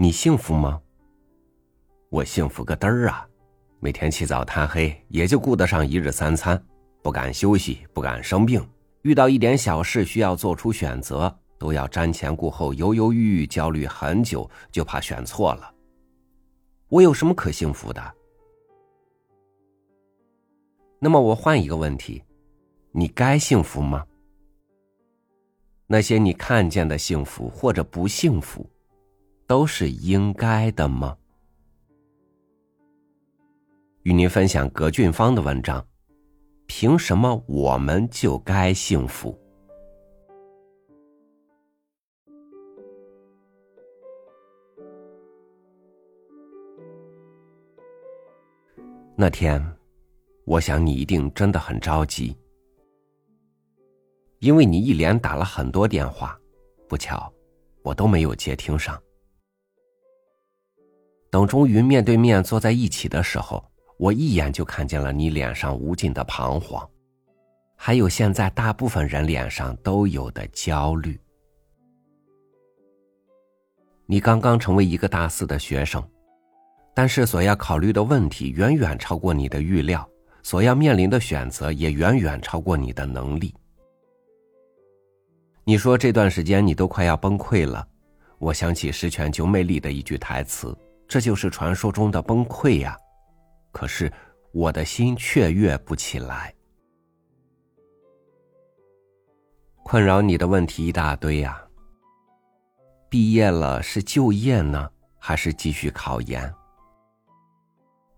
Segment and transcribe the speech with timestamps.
[0.00, 0.80] 你幸福吗？
[2.08, 3.28] 我幸福个嘚儿啊！
[3.80, 6.64] 每天起早贪黑，也就顾得上一日三餐，
[7.02, 8.64] 不敢休息，不敢生病。
[9.02, 15.74] 遇到一点小事需要做出选择，都要瞻前顾后，犹犹豫豫，焦虑很久，就怕选错了。
[16.90, 18.14] 我有什么可幸福的？
[21.00, 22.22] 那么我换一个问题：
[22.92, 24.06] 你该幸福吗？
[25.88, 28.64] 那些你看见的幸福或者不幸福，
[29.48, 31.16] 都是应该的吗？
[34.02, 35.82] 与您分享葛俊芳的文章：
[36.66, 39.34] 凭什么我们就该幸福？
[49.16, 49.64] 那天，
[50.44, 52.36] 我想你一定真的很着急。
[54.40, 56.38] 因为你一连打了很多电话，
[56.86, 57.32] 不巧，
[57.82, 59.02] 我都没有接听上。
[61.38, 63.64] 等终于面对面坐在一起的时候，
[63.96, 66.84] 我一眼就看见了你脸上无尽的彷徨，
[67.76, 71.16] 还有现在大部分人脸上都有的焦虑。
[74.04, 76.02] 你刚刚成为一个大四的学生，
[76.92, 80.04] 但是所要考虑的问题远远超过你的预料，
[80.42, 83.54] 所要面临的选择也远远超过你的能力。
[85.62, 87.86] 你说这段时间你都快要崩溃了，
[88.38, 90.76] 我想起十全九美里的一句台词
[91.08, 92.96] ：“这就是传说中的崩溃呀。”
[93.72, 94.12] 可是
[94.52, 96.54] 我的心雀跃不起来。
[99.82, 101.60] 困扰你的问题一大堆呀。
[103.08, 106.52] 毕业了是就业呢，还是继续考研？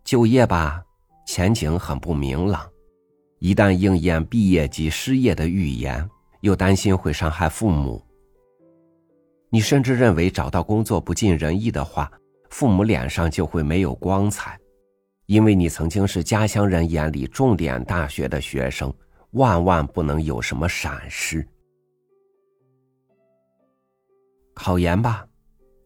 [0.02, 0.82] 就业吧，
[1.26, 2.68] 前景很不明朗，
[3.38, 6.08] 一旦应验毕业即失业的预言。
[6.40, 8.02] 又担心会伤害父母。
[9.50, 12.10] 你甚至认为找到工作不尽人意的话，
[12.50, 14.58] 父母脸上就会没有光彩，
[15.26, 18.92] 因为你曾经是家乡人眼里重点大学的学生，
[19.30, 21.46] 万万不能有什么闪失。
[24.52, 25.26] 考研吧，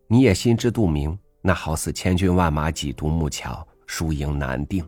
[0.09, 4.85] 你也心知肚明，那好似千军万马挤独木桥，输赢难定。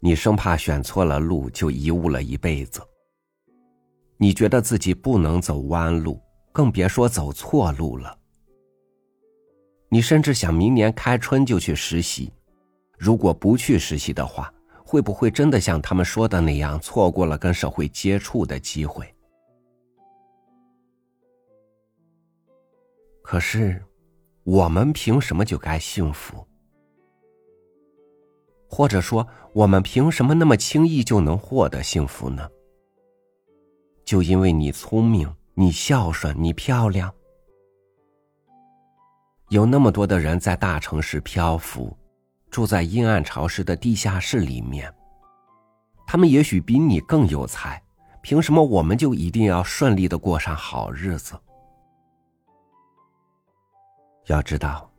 [0.00, 2.80] 你生怕选错了路，就贻误了一辈子。
[4.16, 6.20] 你觉得自己不能走弯路，
[6.52, 8.17] 更别说走错路了。
[9.88, 12.32] 你甚至想明年开春就去实习，
[12.98, 14.52] 如果不去实习的话，
[14.84, 19.06] 会不会真的像他们说的那样，错过了跟社会接触的机会？
[23.22, 23.82] 可是，
[24.44, 26.46] 我们凭什么就该幸福？
[28.66, 32.48] 或者说，我们凭什么那么轻易就能获得幸福呢？
[34.04, 37.14] 就因为你聪明，你孝顺，你漂亮，
[39.50, 41.96] 有那么多的人在大城市漂浮，
[42.50, 44.92] 住在阴暗潮湿的地下室里面。
[46.06, 47.82] 他们也许比你更有才，
[48.22, 51.34] 凭什么我们就一定要顺利的过上好日子？
[54.26, 54.90] 要知道，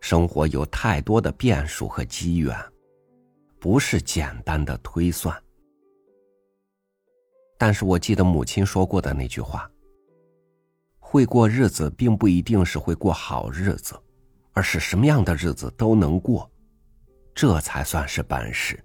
[0.00, 2.56] 生活有太多的变数和机缘，
[3.60, 5.36] 不是简单的推算。
[7.58, 9.70] 但是我记得母亲说过的那句话
[11.10, 13.98] ：“会过日子，并不一定是会过好日子，
[14.52, 16.50] 而是什么样的日子都能过，
[17.34, 18.78] 这才算是本事。”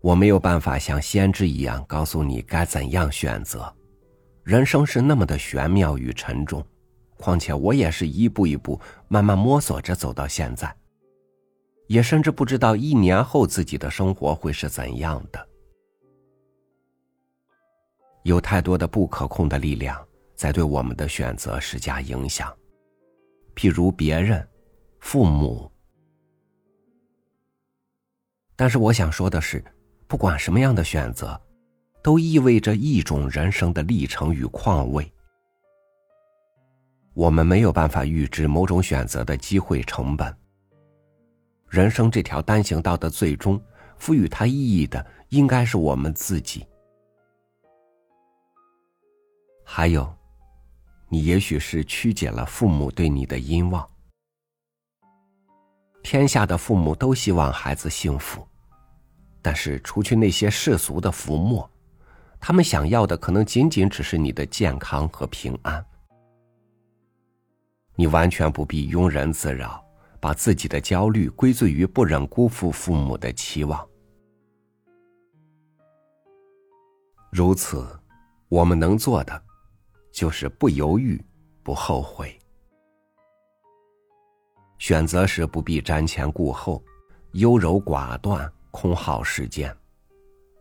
[0.00, 3.74] 我没有办法像先知一样告诉你该怎样选择，
[4.44, 6.64] 人生是那么的玄妙与沉重，
[7.16, 10.72] 况且我也是一步一步慢慢摸索着走到现在。
[11.88, 15.48] 也甚至不知道一年后自己的生活会是怎样的。
[18.22, 20.00] 有太多的不可控的力量
[20.34, 22.52] 在对我们的选择施加影响，
[23.54, 24.46] 譬如别人、
[25.00, 25.70] 父母。
[28.54, 29.64] 但是我想说的是，
[30.06, 31.40] 不管什么样的选择，
[32.02, 35.10] 都意味着一种人生的历程与况味。
[37.14, 40.34] 我们没有办法预知某种选择的机会成本。
[41.68, 43.60] 人生这条单行道的最终，
[43.96, 46.66] 赋予它意义的应该是我们自己。
[49.74, 50.06] 还有，
[51.08, 53.88] 你也许是曲解了父母对你的殷望。
[56.02, 58.46] 天下的父母都希望孩子幸福，
[59.40, 61.68] 但是除去那些世俗的浮沫，
[62.38, 65.82] 他们想要的可能仅仅只是你的健康和平安。
[67.94, 69.82] 你完全不必庸人自扰。
[70.20, 73.88] 把自己的焦虑归罪于不忍辜负父母的期望，
[77.32, 77.84] 如此，
[78.48, 79.42] 我们能做的，
[80.12, 81.20] 就是不犹豫，
[81.62, 82.38] 不后悔。
[84.78, 86.82] 选择时不必瞻前顾后，
[87.32, 89.74] 优柔寡断，空耗时间。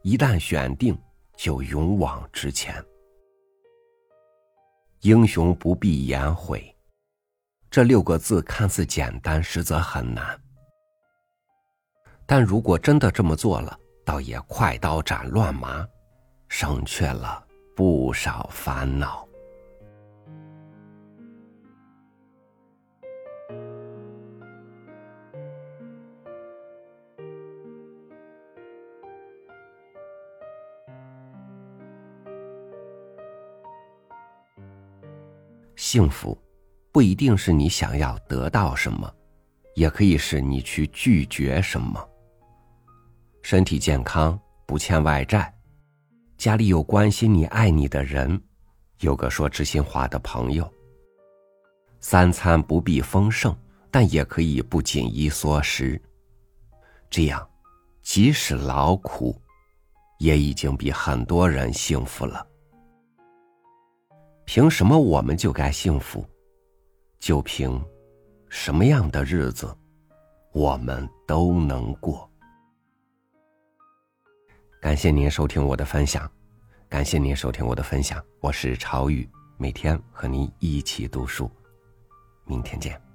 [0.03, 0.97] 一旦选定，
[1.35, 2.83] 就勇往直前。
[5.01, 6.75] 英雄不必言悔，
[7.69, 10.39] 这六个字看似简单，实则很难。
[12.27, 15.87] 但如果真的这么做了，倒也快刀斩乱麻，
[16.47, 17.43] 省却了
[17.75, 19.27] 不少烦恼。
[35.91, 36.41] 幸福，
[36.93, 39.13] 不一定是你想要得到什么，
[39.75, 42.09] 也可以是你去拒绝什么。
[43.41, 45.53] 身体健康，不欠外债，
[46.37, 48.41] 家里有关心你、爱你的人，
[49.01, 50.65] 有个说知心话的朋友。
[51.99, 53.53] 三餐不必丰盛，
[53.91, 56.01] 但也可以不紧衣缩食。
[57.09, 57.45] 这样，
[58.01, 59.35] 即使劳苦，
[60.19, 62.47] 也已经比很多人幸福了。
[64.45, 66.25] 凭什么我们就该幸福？
[67.19, 67.81] 就凭
[68.49, 69.73] 什么样的日子，
[70.51, 72.29] 我们都能过？
[74.81, 76.29] 感谢您收听我的分享，
[76.89, 81.49] 感谢您收听我的分享，我是朝雨，每天和您一起读书，
[82.45, 83.10] 明天见。